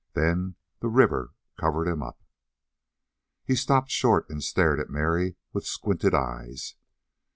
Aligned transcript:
Then 0.13 0.55
the 0.79 0.87
river 0.87 1.35
covered 1.59 1.87
him 1.87 2.01
up." 2.01 2.23
He 3.45 3.53
stopped 3.53 3.91
short 3.91 4.27
and 4.31 4.43
stared 4.43 4.79
at 4.79 4.89
Mary 4.89 5.35
with 5.53 5.67
squinted 5.67 6.15
eyes. 6.15 6.73